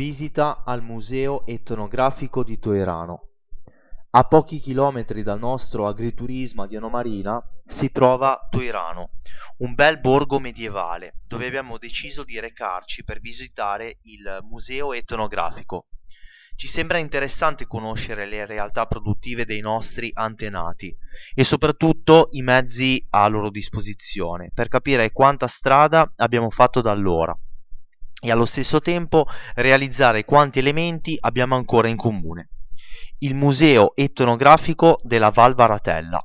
[0.00, 3.32] Visita al Museo etnografico di Toerano.
[4.12, 9.10] A pochi chilometri dal nostro agriturismo di Anomarina si trova Toirano,
[9.58, 15.88] un bel borgo medievale dove abbiamo deciso di recarci per visitare il museo etnografico.
[16.56, 20.96] Ci sembra interessante conoscere le realtà produttive dei nostri antenati
[21.34, 27.38] e soprattutto i mezzi a loro disposizione per capire quanta strada abbiamo fatto da allora
[28.20, 32.50] e allo stesso tempo realizzare quanti elementi abbiamo ancora in comune.
[33.18, 36.24] Il Museo etnografico della Val Varatella.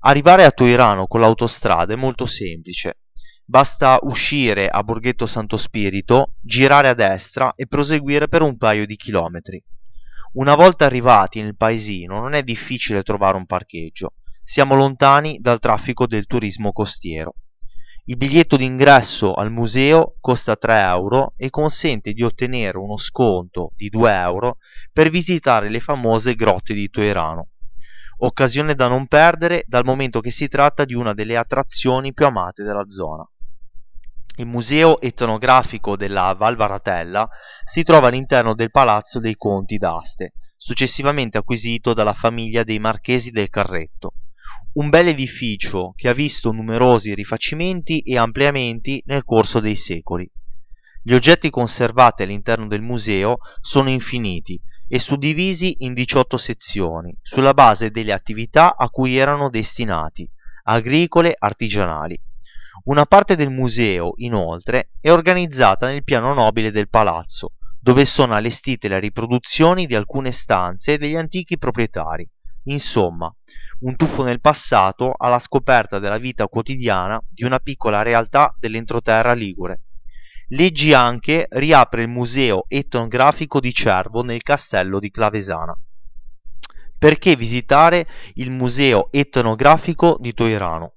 [0.00, 2.98] Arrivare a Toirano con l'autostrada è molto semplice.
[3.46, 8.96] Basta uscire a Borghetto Santo Spirito, girare a destra e proseguire per un paio di
[8.96, 9.62] chilometri.
[10.34, 14.14] Una volta arrivati nel paesino non è difficile trovare un parcheggio.
[14.42, 17.34] Siamo lontani dal traffico del turismo costiero.
[18.06, 23.88] Il biglietto d'ingresso al museo costa 3 euro e consente di ottenere uno sconto di
[23.88, 24.58] 2 euro
[24.92, 27.48] per visitare le famose grotte di Toerano.
[28.18, 32.62] Occasione da non perdere dal momento che si tratta di una delle attrazioni più amate
[32.62, 33.26] della zona.
[34.36, 37.26] Il museo etnografico della Val Varatella
[37.64, 43.48] si trova all'interno del Palazzo dei Conti d'Aste, successivamente acquisito dalla famiglia dei Marchesi del
[43.48, 44.12] Carretto
[44.74, 50.28] un bel edificio che ha visto numerosi rifacimenti e ampliamenti nel corso dei secoli.
[51.00, 57.90] Gli oggetti conservati all'interno del museo sono infiniti e suddivisi in 18 sezioni, sulla base
[57.90, 60.28] delle attività a cui erano destinati,
[60.64, 62.20] agricole, artigianali.
[62.84, 68.88] Una parte del museo, inoltre, è organizzata nel piano nobile del palazzo, dove sono allestite
[68.88, 72.28] le riproduzioni di alcune stanze degli antichi proprietari.
[72.64, 73.34] Insomma,
[73.80, 79.80] un tuffo nel passato alla scoperta della vita quotidiana di una piccola realtà dell'entroterra ligure.
[80.48, 85.76] Leggi anche riapre il museo etnografico di Cervo nel castello di Clavesana.
[86.98, 90.94] Perché visitare il museo etnografico di Toirano?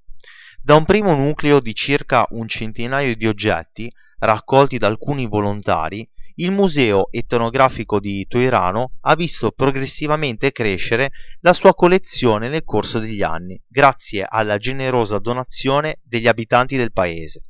[0.61, 6.07] Da un primo nucleo di circa un centinaio di oggetti, raccolti da alcuni volontari,
[6.39, 13.23] il Museo etnografico di Toirano ha visto progressivamente crescere la sua collezione nel corso degli
[13.23, 17.43] anni, grazie alla generosa donazione degli abitanti del paese.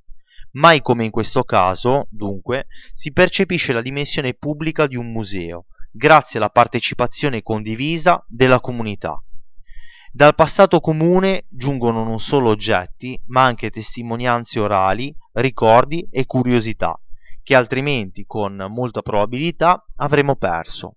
[0.51, 6.39] Mai come in questo caso, dunque, si percepisce la dimensione pubblica di un museo, grazie
[6.39, 9.21] alla partecipazione condivisa della comunità.
[10.13, 16.97] Dal passato comune giungono non solo oggetti, ma anche testimonianze orali, ricordi e curiosità,
[17.47, 20.95] che altrimenti con molta probabilità avremmo perso.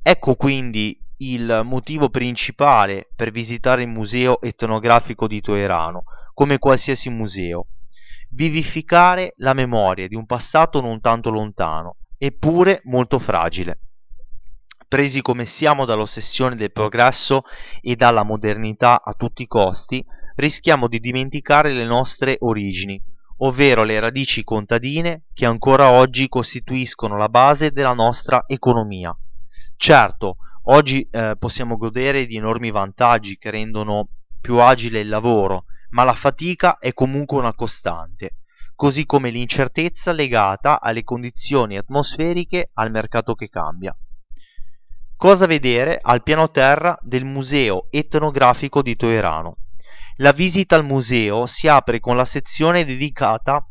[0.00, 7.66] Ecco quindi il motivo principale per visitare il museo etnografico di Toerano, come qualsiasi museo,
[8.28, 13.80] vivificare la memoria di un passato non tanto lontano, eppure molto fragile.
[14.86, 17.42] Presi come siamo dall'ossessione del progresso
[17.80, 20.06] e dalla modernità a tutti i costi,
[20.36, 23.02] rischiamo di dimenticare le nostre origini,
[23.42, 29.16] ovvero le radici contadine che ancora oggi costituiscono la base della nostra economia.
[29.76, 34.08] Certo, oggi eh, possiamo godere di enormi vantaggi che rendono
[34.40, 38.36] più agile il lavoro, ma la fatica è comunque una costante,
[38.74, 43.96] così come l'incertezza legata alle condizioni atmosferiche al mercato che cambia.
[45.16, 49.56] Cosa vedere al piano terra del Museo etnografico di Toerano?
[50.20, 53.66] La visita al museo si apre con la sezione dedicata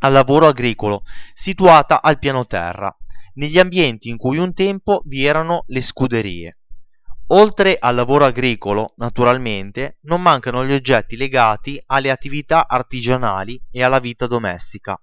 [0.00, 2.92] al lavoro agricolo, situata al piano terra,
[3.34, 6.58] negli ambienti in cui un tempo vi erano le scuderie.
[7.28, 14.00] Oltre al lavoro agricolo, naturalmente, non mancano gli oggetti legati alle attività artigianali e alla
[14.00, 15.00] vita domestica.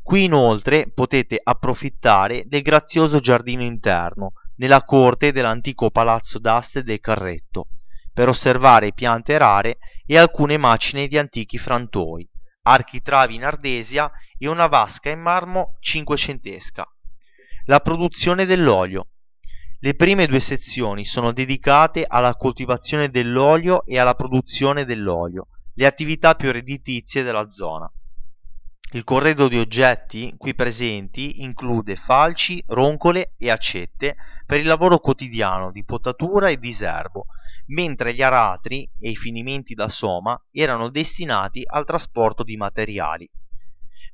[0.00, 7.66] Qui inoltre potete approfittare del grazioso giardino interno, nella corte dell'antico palazzo d'aste del Carretto,
[8.12, 12.28] per osservare piante rare e alcune macine di antichi frantoi,
[12.62, 16.86] architravi in ardesia e una vasca in marmo cinquecentesca.
[17.66, 19.08] La produzione dell'olio.
[19.80, 26.34] Le prime due sezioni sono dedicate alla coltivazione dell'olio e alla produzione dell'olio, le attività
[26.34, 27.90] più redditizie della zona.
[28.94, 34.14] Il corredo di oggetti qui presenti include falci, roncole e accette
[34.46, 37.26] per il lavoro quotidiano di potatura e diserbo,
[37.66, 43.28] mentre gli aratri e i finimenti da soma erano destinati al trasporto di materiali.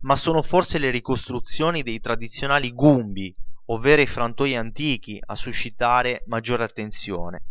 [0.00, 3.35] Ma sono forse le ricostruzioni dei tradizionali gumbi,
[3.67, 7.43] ovvero i frantoi antichi, a suscitare maggiore attenzione.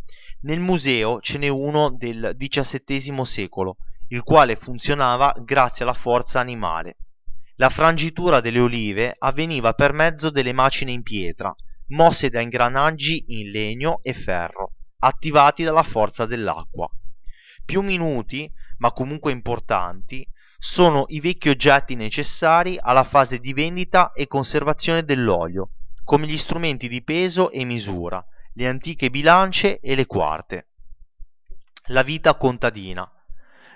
[0.42, 3.78] Nel museo ce n'è uno del XVII secolo,
[4.08, 6.96] il quale funzionava grazie alla forza animale.
[7.60, 11.54] La frangitura delle olive avveniva per mezzo delle macine in pietra,
[11.88, 16.90] mosse da ingranaggi in legno e ferro, attivati dalla forza dell'acqua.
[17.66, 20.26] Più minuti, ma comunque importanti,
[20.58, 25.72] sono i vecchi oggetti necessari alla fase di vendita e conservazione dell'olio,
[26.06, 30.68] come gli strumenti di peso e misura, le antiche bilance e le quarte.
[31.88, 33.06] La vita contadina.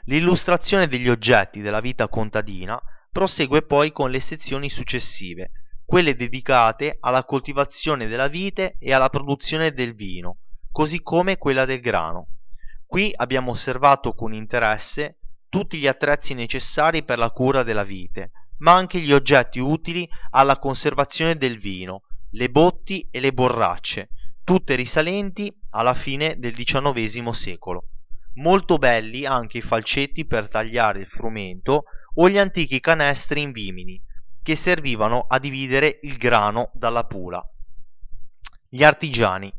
[0.05, 2.81] L'illustrazione degli oggetti della vita contadina
[3.13, 5.51] prosegue poi con le sezioni successive,
[5.85, 10.39] quelle dedicate alla coltivazione della vite e alla produzione del vino,
[10.71, 12.29] così come quella del grano.
[12.87, 18.73] Qui abbiamo osservato con interesse tutti gli attrezzi necessari per la cura della vite, ma
[18.73, 24.09] anche gli oggetti utili alla conservazione del vino, le botti e le borracce,
[24.43, 27.89] tutte risalenti alla fine del XIX secolo.
[28.37, 31.83] Molto belli anche i falcetti per tagliare il frumento
[32.15, 34.01] o gli antichi canestri in vimini,
[34.41, 37.43] che servivano a dividere il grano dalla pula.
[38.69, 39.51] Gli artigiani.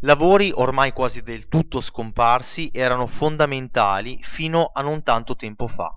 [0.00, 5.96] Lavori ormai quasi del tutto scomparsi erano fondamentali fino a non tanto tempo fa.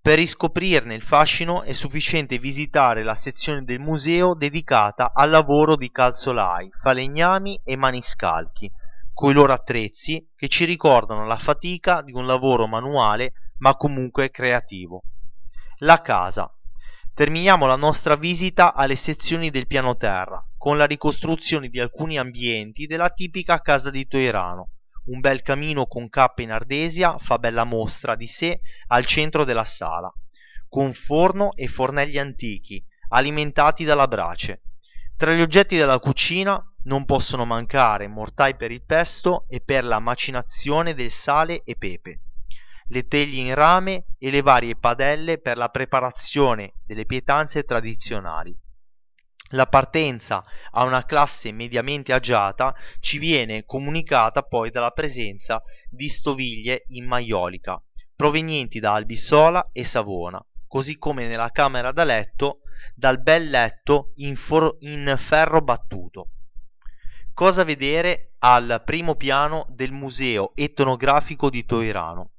[0.00, 5.90] Per riscoprirne il fascino è sufficiente visitare la sezione del museo dedicata al lavoro di
[5.90, 8.70] calzolai, falegnami e maniscalchi,
[9.12, 15.02] coi loro attrezzi che ci ricordano la fatica di un lavoro manuale ma comunque creativo.
[15.78, 16.50] La casa.
[17.14, 22.86] Terminiamo la nostra visita alle sezioni del piano terra, con la ricostruzione di alcuni ambienti
[22.86, 24.70] della tipica casa di Toirano.
[25.06, 29.64] Un bel camino con cappa in ardesia fa bella mostra di sé al centro della
[29.64, 30.12] sala,
[30.68, 34.62] con forno e fornelli antichi, alimentati dalla brace.
[35.16, 40.00] Tra gli oggetti della cucina non possono mancare mortai per il pesto e per la
[40.00, 42.20] macinazione del sale e pepe,
[42.88, 48.56] le teglie in rame e le varie padelle per la preparazione delle pietanze tradizionali.
[49.50, 50.42] La partenza
[50.72, 57.80] a una classe mediamente agiata ci viene comunicata poi dalla presenza di stoviglie in maiolica
[58.16, 62.60] provenienti da Albissola e Savona, così come nella camera da letto
[62.94, 66.30] dal bel letto in, for- in ferro battuto.
[67.34, 72.30] Cosa vedere al primo piano del Museo etnografico di Toirano?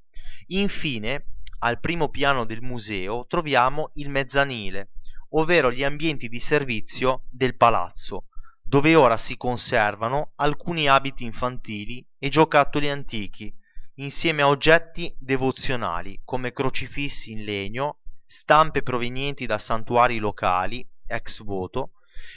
[0.48, 1.26] Infine,
[1.60, 4.92] al primo piano del museo troviamo il mezzanile,
[5.32, 8.28] ovvero gli ambienti di servizio del palazzo,
[8.64, 13.54] dove ora si conservano alcuni abiti infantili e giocattoli antichi,
[13.96, 21.92] insieme a oggetti devozionali come crocifissi in legno, stampe provenienti da santuari locali, ex voto,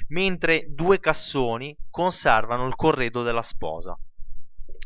[0.08, 3.96] mentre due cassoni conservano il corredo della sposa.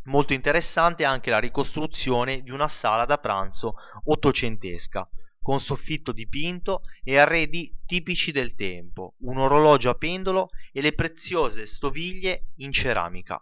[0.04, 5.08] Molto interessante anche la ricostruzione di una sala da pranzo ottocentesca,
[5.40, 11.66] con soffitto dipinto e arredi tipici del tempo, un orologio a pendolo e le preziose
[11.66, 13.40] stoviglie in ceramica.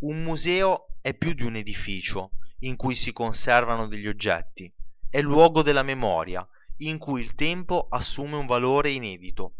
[0.00, 4.72] Un museo è più di un edificio in cui si conservano degli oggetti,
[5.08, 6.46] è luogo della memoria,
[6.78, 9.54] in cui il tempo assume un valore inedito.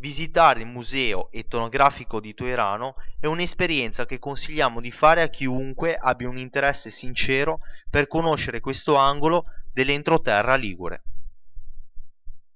[0.00, 6.28] Visitare il museo etnografico di Toerano è un'esperienza che consigliamo di fare a chiunque abbia
[6.28, 7.58] un interesse sincero
[7.90, 11.02] per conoscere questo angolo dell'entroterra ligure.